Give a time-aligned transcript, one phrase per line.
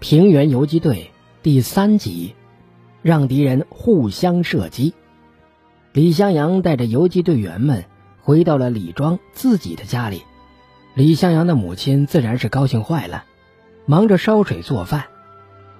[0.00, 1.10] 平原游击队
[1.42, 2.34] 第三集，
[3.02, 4.94] 让敌人互相射击。
[5.92, 7.84] 李向阳带着游击队员们
[8.22, 10.22] 回到了李庄自己的家里。
[10.94, 13.24] 李向阳的母亲自然是高兴坏了，
[13.84, 15.04] 忙着烧水做饭。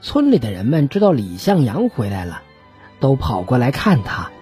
[0.00, 2.42] 村里的人们知道李向阳回来了，
[2.98, 4.32] 都跑过来看他。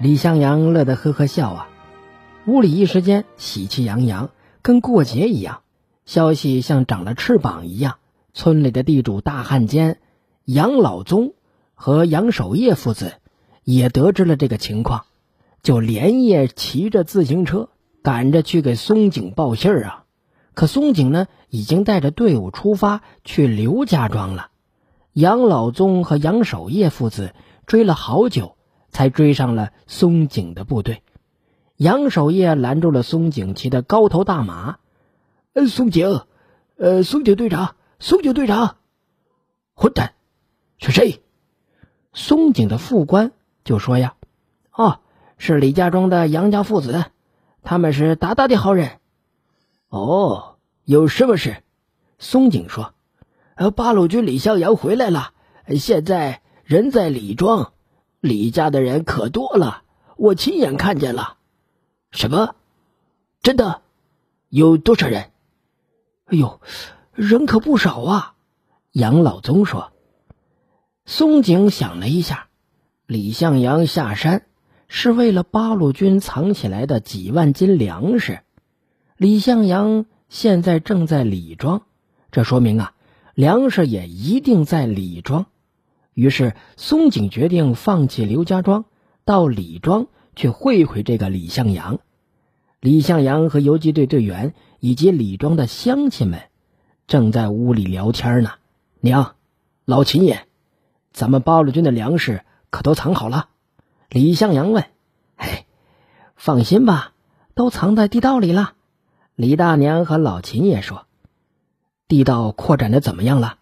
[0.00, 1.68] 李向阳乐得呵呵笑啊，
[2.46, 4.30] 屋里一时间喜气洋洋，
[4.62, 5.60] 跟过节一样。
[6.06, 7.96] 消息像长了翅膀一样，
[8.34, 10.00] 村里的地主大汉奸
[10.44, 11.34] 杨老宗
[11.74, 13.14] 和杨守业父子
[13.62, 15.04] 也得知了这个情况，
[15.62, 17.70] 就连夜骑着自行车
[18.02, 20.04] 赶着去给松井报信儿啊。
[20.52, 24.48] 可松井呢，已经带着队伍出发去刘家庄了。
[25.12, 27.34] 杨老宗和杨守业父子
[27.66, 28.56] 追了好久，
[28.90, 31.02] 才追上了松井的部队。
[31.76, 34.78] 杨守业拦住了松井骑的高头大马。
[35.54, 36.22] 呃，松井，
[36.76, 38.76] 呃，松井队长，松井队长，
[39.74, 40.14] 混蛋，
[40.78, 41.22] 是谁？
[42.12, 43.32] 松井的副官
[43.64, 44.16] 就说呀
[44.72, 45.00] ：“哦，
[45.38, 47.06] 是李家庄的杨家父子，
[47.62, 49.00] 他们是大大的好人。”
[49.88, 51.62] 哦，有什么事？
[52.18, 52.94] 松井说
[53.54, 55.32] ：“呃，八路军李向阳回来了，
[55.78, 57.72] 现在人在李庄，
[58.20, 59.82] 李家的人可多了，
[60.16, 61.36] 我亲眼看见了。
[62.10, 62.54] 什么？
[63.42, 63.82] 真的？
[64.48, 65.30] 有多少人？”
[66.26, 66.60] 哎呦，
[67.14, 68.34] 人可不少啊！
[68.90, 69.92] 杨老宗说。
[71.06, 72.48] 松井想了一下，
[73.06, 74.46] 李向阳下山
[74.88, 78.40] 是为了八路军藏起来的几万斤粮食。
[79.16, 81.82] 李向阳现在正在李庄，
[82.32, 82.94] 这说明啊，
[83.34, 85.46] 粮食也一定在李庄。
[86.14, 88.86] 于是松井决定放弃刘家庄，
[89.24, 92.00] 到李庄去会会这个李向阳。
[92.80, 94.52] 李向阳和游击队队员。
[94.80, 96.42] 以及李庄的乡亲们
[97.06, 98.52] 正在屋里聊天呢。
[99.00, 99.34] 娘，
[99.84, 100.46] 老秦爷，
[101.12, 103.48] 咱们八路军的粮食可都藏好了？
[104.08, 104.84] 李向阳问。
[105.36, 105.66] 哎，
[106.36, 107.12] 放心吧，
[107.54, 108.72] 都藏在地道里了。
[109.34, 111.06] 李大娘和老秦爷说。
[112.08, 113.58] 地道扩展的怎么样了？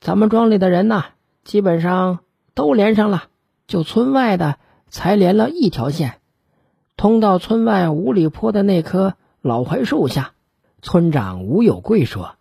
[0.00, 1.04] 咱们庄里的人呢，
[1.44, 2.20] 基本上
[2.54, 3.24] 都连上了，
[3.66, 6.20] 就村外的才连了一条线，
[6.96, 9.14] 通到村外五里坡的那棵。
[9.40, 10.32] 老槐树下，
[10.84, 12.36] 村长吴有贵说：“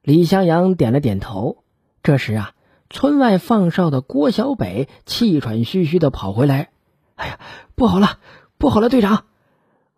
[0.00, 1.64] 李向阳点了点头。”
[2.04, 2.54] 这时啊，
[2.88, 6.70] 村外放哨的郭小北气喘吁吁的跑回来
[7.16, 7.40] ：“哎呀，
[7.74, 8.20] 不好了，
[8.58, 9.24] 不好了，队长！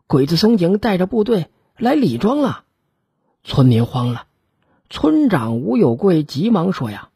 [0.06, 2.64] 鬼子松井带着部队来李庄了。”
[3.44, 4.24] 村民慌了。
[4.88, 7.10] 村长吴有贵急忙说：“呀，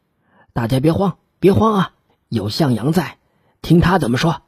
[0.53, 1.93] 大家别慌，别慌啊！
[2.29, 3.17] 有向阳在，
[3.63, 4.43] 听他怎么说。”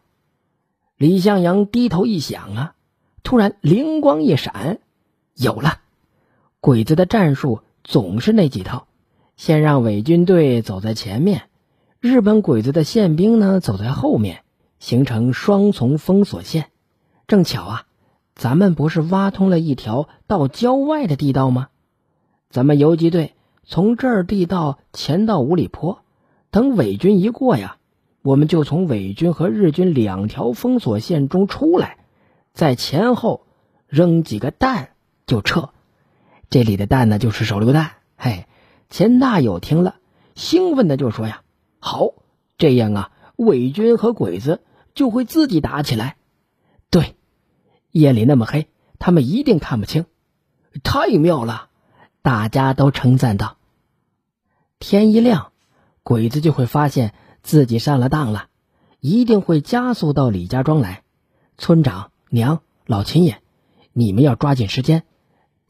[0.96, 2.76] 李向阳低头一想啊。
[3.24, 4.78] 突然灵光一闪，
[5.34, 5.80] 有了！
[6.66, 8.88] 鬼子的战术总是那几套：
[9.36, 11.50] 先让伪军队走在前面，
[12.00, 14.44] 日本鬼子的宪兵呢走在后面，
[14.80, 16.68] 形成双重封锁线。
[17.28, 17.84] 正巧啊，
[18.34, 21.68] 咱们不是挖通了一条到郊外的地道吗？
[22.50, 23.34] 咱们游击队
[23.66, 26.00] 从这儿地道前到五里坡，
[26.50, 27.76] 等伪军一过呀，
[28.22, 31.98] 我们就从伪军和日军两条封锁线中出来。
[32.54, 33.48] 在前后
[33.86, 34.92] 扔几个弹
[35.26, 35.73] 就撤，
[36.54, 37.94] 这里的弹呢就是手榴弹。
[38.16, 38.46] 嘿，
[38.92, 39.96] 钱大友听了，
[40.36, 41.42] 兴奋的就说：“呀，
[41.80, 42.10] 好，
[42.60, 44.62] 这样啊，伪军和鬼子
[44.94, 46.16] 就会自己打起来。
[46.92, 47.16] 对，
[47.90, 48.68] 夜里那么黑，
[49.00, 50.06] 他们一定看不清，
[50.84, 51.70] 太妙了！”
[52.22, 53.58] 大家都称赞道。
[54.78, 55.54] 天一亮，
[56.04, 58.46] 鬼子就会发现自己上了当了，
[59.00, 61.02] 一定会加速到李家庄来。
[61.58, 62.12] 村长。
[62.30, 63.42] 娘，老秦爷，
[63.92, 65.04] 你们要抓紧时间，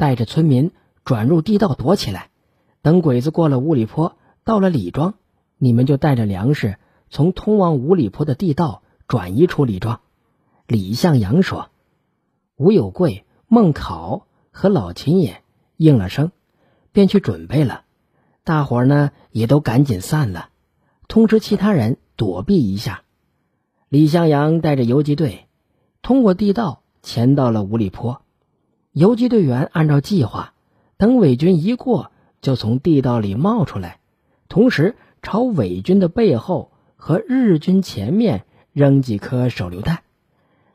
[0.04, 0.72] 带着村民
[1.06, 2.30] 转入地道躲起来。
[2.82, 5.14] 等鬼子过了五里坡，到了李庄，
[5.58, 6.78] 你们就带着粮食
[7.10, 10.02] 从通往五里坡的地道转移出李庄。
[10.68, 11.70] 李向阳说
[12.58, 15.42] ：“吴有贵、孟考和老秦爷
[15.78, 16.34] 应了声，
[16.92, 17.86] 便去准备了。
[18.44, 20.50] 大伙儿呢也都赶紧散了，
[21.08, 23.04] 通知其他人躲避一下。
[23.88, 25.48] 李向阳带着游击队。”
[26.04, 28.22] 通过地道潜到了五里坡，
[28.94, 30.54] 游击队员按照计划，
[30.98, 32.12] 等伪军一过，
[32.42, 34.00] 就从地道里冒出来，
[34.50, 40.04] 同时朝伪军的背后和日军前面扔几颗手榴弹。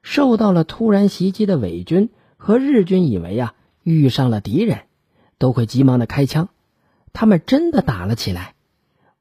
[0.02, 3.54] 受到了突然袭击的伪军和日军以为啊
[3.84, 4.80] 遇上了敌人，
[5.38, 6.48] 都会急忙的开枪。
[7.12, 8.56] 他们真的打了起来。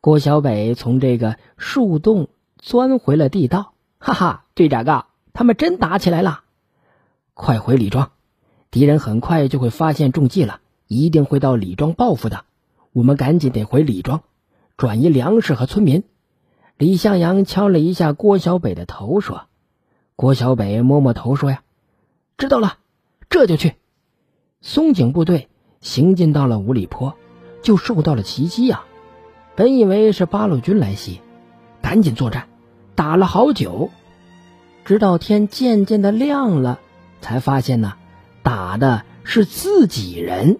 [0.01, 5.07] 郭小北从这个树洞钻回了地道，哈哈，队长啊！
[5.33, 6.41] 他们真打起来了，
[7.35, 8.11] 快回李庄！
[8.71, 12.45] 敌人很快就会发现中计了，一定会到李庄报复的。
[12.93, 14.21] 我们赶紧得回李庄，
[14.75, 16.03] 转移粮食和村民。”
[16.77, 19.45] 李向阳敲了一下郭小北的头，说
[20.15, 21.63] ：“郭小北摸摸头，说呀，
[22.37, 22.77] 知道了，
[23.29, 23.73] 这就去。”
[24.61, 25.47] 松井部队
[25.81, 27.15] 行进到了五里坡，
[27.63, 28.83] 就受到了袭击呀。
[29.55, 31.19] 本以为是八路军来袭，
[31.81, 32.47] 赶紧作战，
[32.93, 33.89] 打了好久，
[34.85, 36.79] 直到天渐渐的亮了，
[37.21, 37.95] 才发现呢，
[38.47, 40.57] 打的是自己人。